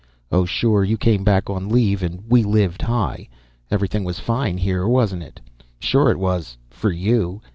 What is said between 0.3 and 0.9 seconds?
Oh, sure,